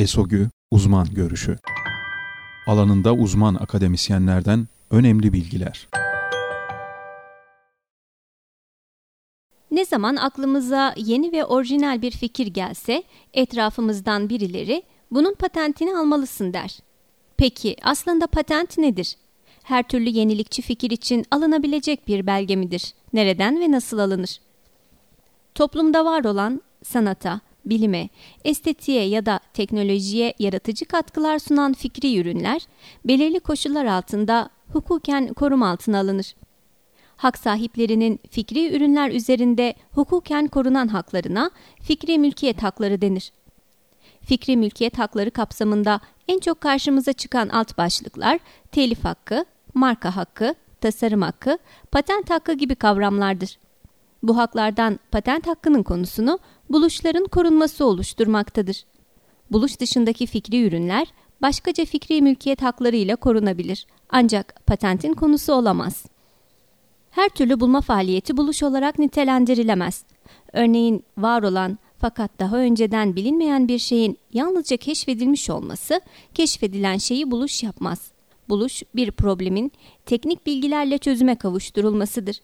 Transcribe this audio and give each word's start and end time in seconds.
ESOGÜ 0.00 0.48
Uzman 0.70 1.06
Görüşü 1.14 1.58
Alanında 2.66 3.14
uzman 3.14 3.54
akademisyenlerden 3.54 4.68
önemli 4.90 5.32
bilgiler. 5.32 5.88
Ne 9.70 9.84
zaman 9.84 10.16
aklımıza 10.16 10.94
yeni 10.96 11.32
ve 11.32 11.44
orijinal 11.44 12.02
bir 12.02 12.10
fikir 12.10 12.46
gelse, 12.46 13.02
etrafımızdan 13.34 14.28
birileri 14.28 14.82
bunun 15.10 15.34
patentini 15.34 15.96
almalısın 15.96 16.52
der. 16.52 16.78
Peki 17.36 17.76
aslında 17.82 18.26
patent 18.26 18.78
nedir? 18.78 19.16
Her 19.62 19.88
türlü 19.88 20.08
yenilikçi 20.08 20.62
fikir 20.62 20.90
için 20.90 21.26
alınabilecek 21.30 22.08
bir 22.08 22.26
belge 22.26 22.56
midir? 22.56 22.94
Nereden 23.12 23.60
ve 23.60 23.70
nasıl 23.70 23.98
alınır? 23.98 24.40
Toplumda 25.54 26.04
var 26.04 26.24
olan 26.24 26.60
sanata, 26.82 27.40
bilime, 27.64 28.08
estetiğe 28.44 29.08
ya 29.08 29.26
da 29.26 29.40
teknolojiye 29.54 30.34
yaratıcı 30.38 30.84
katkılar 30.84 31.38
sunan 31.38 31.72
fikri 31.72 32.18
ürünler 32.18 32.66
belirli 33.04 33.40
koşullar 33.40 33.84
altında 33.84 34.50
hukuken 34.72 35.34
koruma 35.34 35.70
altına 35.70 35.98
alınır. 35.98 36.34
Hak 37.16 37.38
sahiplerinin 37.38 38.20
fikri 38.30 38.76
ürünler 38.76 39.10
üzerinde 39.10 39.74
hukuken 39.92 40.46
korunan 40.46 40.88
haklarına 40.88 41.50
fikri 41.82 42.18
mülkiyet 42.18 42.62
hakları 42.62 43.00
denir. 43.00 43.32
Fikri 44.22 44.56
mülkiyet 44.56 44.98
hakları 44.98 45.30
kapsamında 45.30 46.00
en 46.28 46.38
çok 46.38 46.60
karşımıza 46.60 47.12
çıkan 47.12 47.48
alt 47.48 47.78
başlıklar 47.78 48.38
telif 48.72 49.04
hakkı, 49.04 49.44
marka 49.74 50.16
hakkı, 50.16 50.54
tasarım 50.80 51.22
hakkı, 51.22 51.58
patent 51.90 52.30
hakkı 52.30 52.52
gibi 52.52 52.74
kavramlardır. 52.74 53.58
Bu 54.22 54.36
haklardan 54.36 54.98
patent 55.10 55.46
hakkının 55.46 55.82
konusunu 55.82 56.38
buluşların 56.70 57.24
korunması 57.24 57.84
oluşturmaktadır. 57.84 58.84
Buluş 59.50 59.80
dışındaki 59.80 60.26
fikri 60.26 60.66
ürünler 60.66 61.06
başkaca 61.42 61.84
fikri 61.84 62.22
mülkiyet 62.22 62.62
hakları 62.62 62.96
ile 62.96 63.16
korunabilir 63.16 63.86
ancak 64.10 64.66
patentin 64.66 65.14
konusu 65.14 65.52
olamaz. 65.52 66.04
Her 67.10 67.28
türlü 67.28 67.60
bulma 67.60 67.80
faaliyeti 67.80 68.36
buluş 68.36 68.62
olarak 68.62 68.98
nitelendirilemez. 68.98 70.04
Örneğin 70.52 71.04
var 71.18 71.42
olan 71.42 71.78
fakat 71.98 72.30
daha 72.38 72.56
önceden 72.56 73.16
bilinmeyen 73.16 73.68
bir 73.68 73.78
şeyin 73.78 74.18
yalnızca 74.32 74.76
keşfedilmiş 74.76 75.50
olması 75.50 76.00
keşfedilen 76.34 76.96
şeyi 76.96 77.30
buluş 77.30 77.62
yapmaz. 77.62 78.10
Buluş 78.48 78.82
bir 78.94 79.10
problemin 79.10 79.72
teknik 80.06 80.46
bilgilerle 80.46 80.98
çözüme 80.98 81.34
kavuşturulmasıdır. 81.34 82.40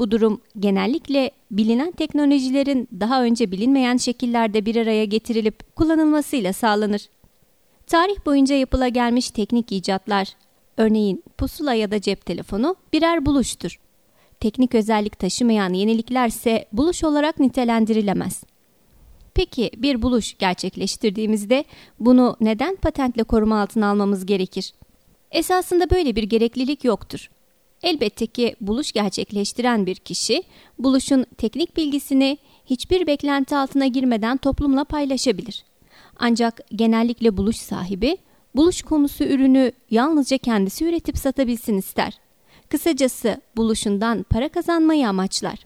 Bu 0.00 0.10
durum 0.10 0.40
genellikle 0.58 1.30
bilinen 1.50 1.90
teknolojilerin 1.90 2.88
daha 3.00 3.22
önce 3.22 3.52
bilinmeyen 3.52 3.96
şekillerde 3.96 4.66
bir 4.66 4.76
araya 4.76 5.04
getirilip 5.04 5.76
kullanılmasıyla 5.76 6.52
sağlanır. 6.52 7.08
Tarih 7.86 8.26
boyunca 8.26 8.54
yapıla 8.54 8.88
gelmiş 8.88 9.30
teknik 9.30 9.72
icatlar, 9.72 10.28
örneğin 10.76 11.24
pusula 11.38 11.74
ya 11.74 11.90
da 11.90 12.00
cep 12.00 12.26
telefonu 12.26 12.76
birer 12.92 13.26
buluştur. 13.26 13.80
Teknik 14.40 14.74
özellik 14.74 15.18
taşımayan 15.18 15.72
yeniliklerse 15.72 16.68
buluş 16.72 17.04
olarak 17.04 17.40
nitelendirilemez. 17.40 18.42
Peki 19.34 19.70
bir 19.76 20.02
buluş 20.02 20.38
gerçekleştirdiğimizde 20.38 21.64
bunu 21.98 22.36
neden 22.40 22.76
patentle 22.76 23.22
koruma 23.22 23.62
altına 23.62 23.90
almamız 23.90 24.26
gerekir? 24.26 24.72
Esasında 25.30 25.90
böyle 25.90 26.16
bir 26.16 26.22
gereklilik 26.22 26.84
yoktur. 26.84 27.30
Elbette 27.82 28.26
ki 28.26 28.56
buluş 28.60 28.92
gerçekleştiren 28.92 29.86
bir 29.86 29.94
kişi 29.94 30.42
buluşun 30.78 31.26
teknik 31.38 31.76
bilgisini 31.76 32.38
hiçbir 32.66 33.06
beklenti 33.06 33.56
altına 33.56 33.86
girmeden 33.86 34.36
toplumla 34.36 34.84
paylaşabilir. 34.84 35.64
Ancak 36.18 36.60
genellikle 36.74 37.36
buluş 37.36 37.56
sahibi 37.56 38.16
buluş 38.56 38.82
konusu 38.82 39.24
ürünü 39.24 39.72
yalnızca 39.90 40.38
kendisi 40.38 40.84
üretip 40.84 41.18
satabilsin 41.18 41.78
ister. 41.78 42.18
Kısacası 42.68 43.40
buluşundan 43.56 44.22
para 44.22 44.48
kazanmayı 44.48 45.08
amaçlar. 45.08 45.58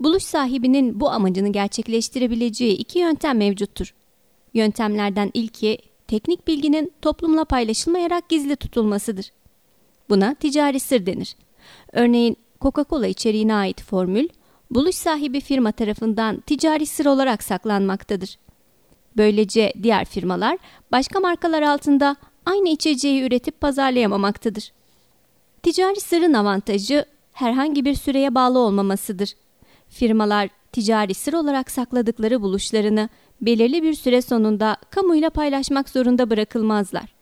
Buluş 0.00 0.22
sahibinin 0.22 1.00
bu 1.00 1.10
amacını 1.10 1.48
gerçekleştirebileceği 1.48 2.76
iki 2.76 2.98
yöntem 2.98 3.38
mevcuttur. 3.38 3.94
Yöntemlerden 4.54 5.30
ilki 5.34 5.78
teknik 6.08 6.46
bilginin 6.46 6.92
toplumla 7.02 7.44
paylaşılmayarak 7.44 8.28
gizli 8.28 8.56
tutulmasıdır. 8.56 9.30
Buna 10.08 10.34
ticari 10.34 10.80
sır 10.80 11.06
denir. 11.06 11.36
Örneğin 11.92 12.36
Coca-Cola 12.60 13.06
içeriğine 13.06 13.54
ait 13.54 13.82
formül, 13.82 14.28
buluş 14.70 14.94
sahibi 14.94 15.40
firma 15.40 15.72
tarafından 15.72 16.40
ticari 16.40 16.86
sır 16.86 17.06
olarak 17.06 17.42
saklanmaktadır. 17.42 18.38
Böylece 19.16 19.72
diğer 19.82 20.04
firmalar 20.04 20.58
başka 20.92 21.20
markalar 21.20 21.62
altında 21.62 22.16
aynı 22.46 22.68
içeceği 22.68 23.22
üretip 23.22 23.60
pazarlayamamaktadır. 23.60 24.72
Ticari 25.62 26.00
sırrın 26.00 26.34
avantajı 26.34 27.04
herhangi 27.32 27.84
bir 27.84 27.94
süreye 27.94 28.34
bağlı 28.34 28.58
olmamasıdır. 28.58 29.32
Firmalar 29.88 30.48
ticari 30.72 31.14
sır 31.14 31.32
olarak 31.32 31.70
sakladıkları 31.70 32.42
buluşlarını 32.42 33.08
belirli 33.40 33.82
bir 33.82 33.94
süre 33.94 34.22
sonunda 34.22 34.76
kamuyla 34.90 35.30
paylaşmak 35.30 35.88
zorunda 35.88 36.30
bırakılmazlar. 36.30 37.14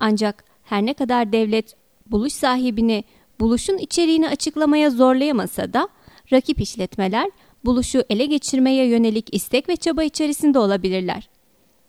Ancak 0.00 0.44
her 0.64 0.86
ne 0.86 0.94
kadar 0.94 1.32
devlet 1.32 1.79
buluş 2.10 2.32
sahibini 2.32 3.04
buluşun 3.40 3.78
içeriğini 3.78 4.28
açıklamaya 4.28 4.90
zorlayamasa 4.90 5.72
da 5.72 5.88
rakip 6.32 6.60
işletmeler 6.60 7.30
buluşu 7.64 8.04
ele 8.10 8.26
geçirmeye 8.26 8.86
yönelik 8.86 9.34
istek 9.34 9.68
ve 9.68 9.76
çaba 9.76 10.02
içerisinde 10.02 10.58
olabilirler. 10.58 11.28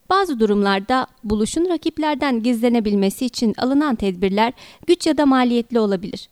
Bazı 0.10 0.40
durumlarda 0.40 1.08
buluşun 1.24 1.70
rakiplerden 1.70 2.44
gizlenebilmesi 2.44 3.26
için 3.26 3.56
alınan 3.58 3.96
tedbirler 3.96 4.54
güç 4.88 5.08
ya 5.08 5.18
da 5.18 5.26
maliyetli 5.26 5.80
olabilir. 5.80 6.30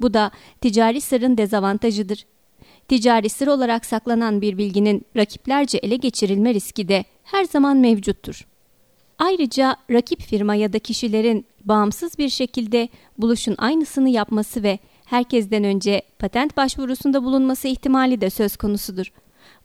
Bu 0.00 0.14
da 0.14 0.30
ticari 0.60 1.00
sırrın 1.00 1.36
dezavantajıdır. 1.36 2.26
Ticari 2.88 3.28
sır 3.28 3.46
olarak 3.46 3.86
saklanan 3.86 4.40
bir 4.40 4.58
bilginin 4.58 5.06
rakiplerce 5.16 5.78
ele 5.78 5.96
geçirilme 5.96 6.54
riski 6.54 6.88
de 6.88 7.04
her 7.24 7.44
zaman 7.44 7.76
mevcuttur. 7.76 8.46
Ayrıca 9.18 9.76
rakip 9.90 10.20
firma 10.22 10.54
ya 10.54 10.72
da 10.72 10.78
kişilerin 10.78 11.46
bağımsız 11.68 12.18
bir 12.18 12.28
şekilde 12.28 12.88
buluşun 13.18 13.54
aynısını 13.58 14.08
yapması 14.08 14.62
ve 14.62 14.78
herkesten 15.04 15.64
önce 15.64 16.02
patent 16.18 16.56
başvurusunda 16.56 17.24
bulunması 17.24 17.68
ihtimali 17.68 18.20
de 18.20 18.30
söz 18.30 18.56
konusudur. 18.56 19.12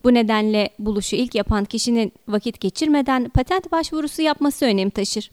Bu 0.04 0.14
nedenle 0.14 0.70
buluşu 0.80 1.16
ilk 1.16 1.36
yapan 1.36 1.66
kişinin 1.66 2.14
vakit 2.28 2.60
geçirmeden 2.60 3.30
patent 3.30 3.72
başvurusu 3.72 4.22
yapması 4.22 4.66
önem 4.66 4.90
taşır. 4.90 5.32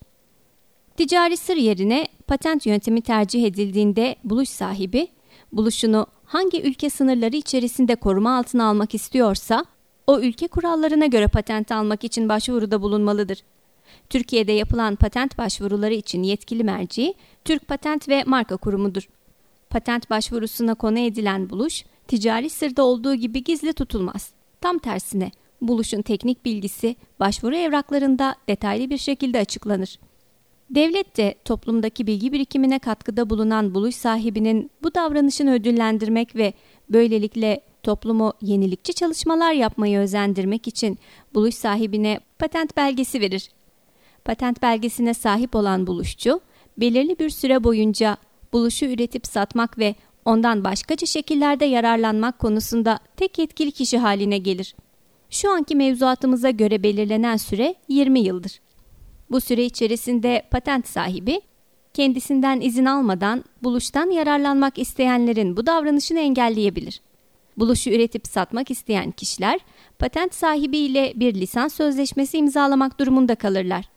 Ticari 0.97 1.37
sır 1.37 1.57
yerine 1.57 2.09
patent 2.27 2.67
yöntemi 2.67 3.03
tercih 3.03 3.47
edildiğinde 3.47 4.17
buluş 4.25 4.49
sahibi 4.49 5.09
buluşunu 5.53 6.07
hangi 6.25 6.63
ülke 6.63 6.91
sınırları 6.91 7.37
içerisinde 7.37 7.95
koruma 7.95 8.39
altına 8.39 8.69
almak 8.69 8.95
istiyorsa 8.95 9.65
o 10.07 10.21
ülke 10.21 10.49
kurallarına 10.49 11.07
göre 11.07 11.27
patent 11.27 11.73
almak 11.73 12.05
için 12.05 12.29
başvuruda 12.29 12.83
bulunmalıdır. 12.83 13.39
Türkiye'de 14.11 14.53
yapılan 14.53 14.97
patent 14.97 15.39
başvuruları 15.39 15.95
için 15.95 16.23
yetkili 16.23 16.65
merci 16.65 17.15
Türk 17.45 17.69
Patent 17.69 18.09
ve 18.09 18.25
Marka 18.27 18.57
Kurumu'dur. 18.57 19.09
Patent 19.71 20.11
başvurusuna 20.11 20.75
konu 20.75 20.99
edilen 20.99 21.51
buluş 21.51 21.85
ticari 22.09 22.51
sırda 22.51 22.83
olduğu 22.83 23.15
gibi 23.15 23.45
gizli 23.45 23.73
tutulmaz. 23.73 24.31
Tam 24.61 24.79
tersine 24.79 25.31
buluşun 25.61 26.03
teknik 26.03 26.45
bilgisi 26.45 26.97
başvuru 27.21 27.57
evraklarında 27.57 28.35
detaylı 28.49 28.91
bir 28.91 28.99
şekilde 28.99 29.39
açıklanır. 29.39 29.99
Devlet 30.71 31.17
de 31.17 31.35
toplumdaki 31.45 32.07
bilgi 32.07 32.33
birikimine 32.33 32.79
katkıda 32.79 33.31
bulunan 33.31 33.75
buluş 33.75 33.95
sahibinin 33.95 34.71
bu 34.83 34.95
davranışını 34.95 35.53
ödüllendirmek 35.53 36.37
ve 36.37 36.53
böylelikle 36.89 37.61
toplumu 37.83 38.33
yenilikçi 38.41 38.95
çalışmalar 38.95 39.53
yapmayı 39.53 39.99
özendirmek 39.99 40.69
için 40.69 40.99
buluş 41.35 41.55
sahibine 41.55 42.21
patent 42.39 42.77
belgesi 42.77 43.21
verir. 43.21 43.51
Patent 44.25 44.63
belgesine 44.63 45.15
sahip 45.15 45.57
olan 45.57 45.87
buluşçu, 45.87 46.41
belirli 46.77 47.19
bir 47.19 47.31
süre 47.31 47.65
boyunca 47.65 48.17
buluşu 48.53 48.87
üretip 48.87 49.27
satmak 49.27 49.79
ve 49.79 49.95
ondan 50.25 50.65
başkaca 50.65 51.07
şekillerde 51.07 51.65
yararlanmak 51.65 52.39
konusunda 52.39 52.99
tek 53.17 53.39
yetkili 53.39 53.73
kişi 53.73 53.99
haline 53.99 54.39
gelir. 54.39 54.75
Şu 55.31 55.51
anki 55.51 55.77
mevzuatımıza 55.77 56.51
göre 56.51 56.83
belirlenen 56.83 57.37
süre 57.37 57.75
20 57.89 58.21
yıldır. 58.21 58.61
Bu 59.31 59.41
süre 59.41 59.65
içerisinde 59.65 60.43
patent 60.51 60.89
sahibi 60.89 61.41
kendisinden 61.95 62.61
izin 62.61 62.85
almadan 62.85 63.45
buluştan 63.63 64.11
yararlanmak 64.11 64.79
isteyenlerin 64.79 65.57
bu 65.57 65.67
davranışını 65.67 66.19
engelleyebilir. 66.19 67.01
Buluşu 67.57 67.91
üretip 67.91 68.27
satmak 68.27 68.71
isteyen 68.71 69.11
kişiler 69.11 69.61
patent 69.99 70.35
sahibi 70.35 70.79
ile 70.79 71.13
bir 71.17 71.35
lisans 71.35 71.75
sözleşmesi 71.75 72.39
imzalamak 72.39 73.01
durumunda 73.01 73.35
kalırlar. 73.35 73.89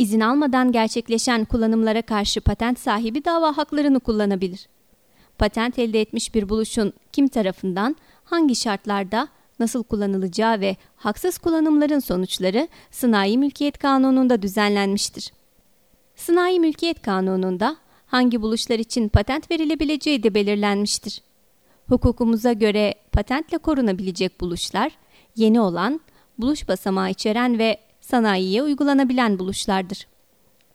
İzin 0.00 0.20
almadan 0.20 0.72
gerçekleşen 0.72 1.44
kullanımlara 1.44 2.02
karşı 2.02 2.40
patent 2.40 2.78
sahibi 2.78 3.24
dava 3.24 3.56
haklarını 3.56 4.00
kullanabilir. 4.00 4.68
Patent 5.38 5.78
elde 5.78 6.00
etmiş 6.00 6.34
bir 6.34 6.48
buluşun 6.48 6.92
kim 7.12 7.28
tarafından, 7.28 7.96
hangi 8.24 8.54
şartlarda, 8.54 9.28
nasıl 9.58 9.82
kullanılacağı 9.82 10.60
ve 10.60 10.76
haksız 10.96 11.38
kullanımların 11.38 11.98
sonuçları 11.98 12.68
Sanayi 12.90 13.38
Mülkiyet 13.38 13.78
Kanunu'nda 13.78 14.42
düzenlenmiştir. 14.42 15.32
Sanayi 16.16 16.60
Mülkiyet 16.60 17.02
Kanunu'nda 17.02 17.76
hangi 18.06 18.42
buluşlar 18.42 18.78
için 18.78 19.08
patent 19.08 19.50
verilebileceği 19.50 20.22
de 20.22 20.34
belirlenmiştir. 20.34 21.22
Hukukumuza 21.88 22.52
göre 22.52 22.94
patentle 23.12 23.58
korunabilecek 23.58 24.40
buluşlar, 24.40 24.92
yeni 25.36 25.60
olan, 25.60 26.00
buluş 26.38 26.68
basamağı 26.68 27.10
içeren 27.10 27.58
ve 27.58 27.89
sanayiye 28.10 28.62
uygulanabilen 28.62 29.38
buluşlardır. 29.38 30.06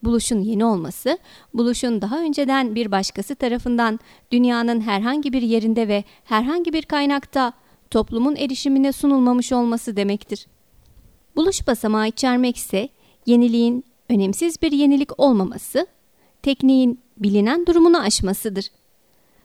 Buluşun 0.04 0.42
yeni 0.42 0.66
olması, 0.66 1.18
buluşun 1.54 2.02
daha 2.02 2.20
önceden 2.20 2.76
bir 2.76 2.92
başkası 2.92 3.36
tarafından 3.36 4.00
dünyanın 4.32 4.82
herhangi 4.82 5.34
bir 5.34 5.42
yerinde 5.42 5.88
ve 5.88 6.04
herhangi 6.24 6.74
bir 6.74 6.84
kaynakta 6.84 7.54
toplumun 7.90 8.36
erişimine 8.36 8.92
sunulmamış 8.92 9.52
olması 9.54 9.96
demektir. 9.96 10.48
Buluş 11.36 11.68
basamağı 11.68 12.08
içermek 12.08 12.58
ise 12.58 12.90
yeniliğin 13.26 13.84
önemsiz 14.10 14.62
bir 14.62 14.72
yenilik 14.72 15.20
olmaması, 15.20 15.88
tekniğin 16.44 17.00
bilinen 17.18 17.66
durumunu 17.66 18.00
aşmasıdır. 18.00 18.66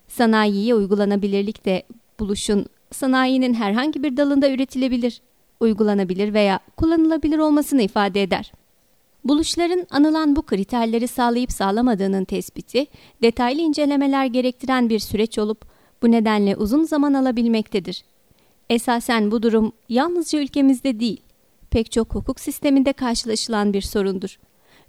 Sanayiye 0.09 0.75
uygulanabilirlik 0.75 1.65
de 1.65 1.83
buluşun 2.21 2.67
sanayinin 2.93 3.55
herhangi 3.55 4.03
bir 4.03 4.17
dalında 4.17 4.51
üretilebilir, 4.51 5.21
uygulanabilir 5.61 6.35
veya 6.35 6.61
kullanılabilir 6.77 7.39
olmasını 7.39 7.83
ifade 7.83 8.23
eder. 8.23 8.53
Buluşların 9.25 9.87
anılan 9.91 10.37
bu 10.37 10.43
kriterleri 10.43 11.09
sağlayıp 11.09 11.53
sağlamadığının 11.53 12.25
tespiti, 12.25 12.87
detaylı 13.23 13.61
incelemeler 13.61 14.27
gerektiren 14.27 14.89
bir 14.89 14.99
süreç 14.99 15.39
olup 15.39 15.65
bu 16.03 16.11
nedenle 16.11 16.57
uzun 16.57 16.85
zaman 16.85 17.15
alabilmektedir. 17.15 18.05
Esasen 18.71 19.31
bu 19.31 19.43
durum 19.43 19.73
yalnızca 19.89 20.39
ülkemizde 20.39 21.01
değil, 21.01 21.21
pek 21.71 21.93
çok 21.93 22.15
hukuk 22.15 22.41
sisteminde 22.41 22.93
karşılaşılan 22.93 23.73
bir 23.73 23.83
sorundur. 23.83 24.39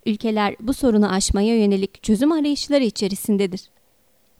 Ülkeler 0.05 0.55
bu 0.59 0.73
sorunu 0.73 1.11
aşmaya 1.11 1.57
yönelik 1.57 2.03
çözüm 2.03 2.31
arayışları 2.31 2.83
içerisindedir. 2.83 3.61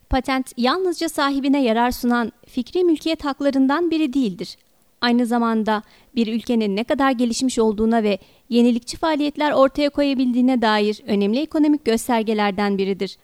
Patent 0.10 0.54
yalnızca 0.58 1.10
sahibine 1.10 1.64
yarar 1.64 1.92
sunan 1.92 2.32
fikri 2.48 2.84
mülkiyet 2.84 3.26
haklarından 3.26 3.92
biri 3.92 4.14
değildir. 4.14 4.58
Aynı 5.02 5.26
zamanda 5.26 5.84
bir 6.16 6.28
ülkenin 6.28 6.76
ne 6.76 6.84
kadar 6.84 7.12
gelişmiş 7.12 7.60
olduğuna 7.60 8.04
ve 8.04 8.20
yenilikçi 8.50 8.98
faaliyetler 8.98 9.52
ortaya 9.52 9.90
koyabildiğine 9.90 10.62
dair 10.62 11.02
önemli 11.08 11.40
ekonomik 11.40 11.86
göstergelerden 11.86 12.78
biridir. 12.78 13.18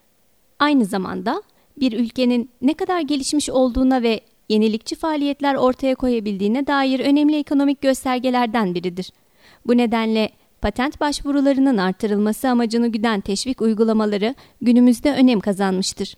Aynı 0.58 0.84
zamanda 0.84 1.42
bir 1.80 1.92
ülkenin 1.92 2.50
ne 2.62 2.74
kadar 2.74 3.00
gelişmiş 3.00 3.50
olduğuna 3.50 4.02
ve 4.02 4.20
yenilikçi 4.48 4.96
faaliyetler 4.96 5.54
ortaya 5.54 5.94
koyabildiğine 5.94 6.66
dair 6.66 7.00
önemli 7.00 7.36
ekonomik 7.36 7.80
göstergelerden 7.80 8.74
biridir. 8.74 9.12
Bu 9.66 9.76
nedenle 9.76 10.30
patent 10.60 11.00
başvurularının 11.00 11.76
artırılması 11.76 12.48
amacını 12.48 12.88
güden 12.88 13.20
teşvik 13.20 13.60
uygulamaları 13.60 14.34
günümüzde 14.62 15.12
önem 15.12 15.40
kazanmıştır. 15.40 16.16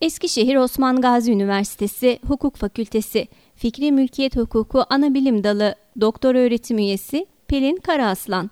Eskişehir 0.00 0.56
Osman 0.56 1.00
Gazi 1.00 1.32
Üniversitesi 1.32 2.18
Hukuk 2.26 2.56
Fakültesi 2.56 3.28
Fikri 3.56 3.92
Mülkiyet 3.92 4.36
Hukuku 4.36 4.84
Anabilim 4.90 5.44
Dalı 5.44 5.74
Doktor 6.00 6.34
Öğretim 6.34 6.78
Üyesi 6.78 7.26
Pelin 7.48 7.76
Karaaslan 7.76 8.50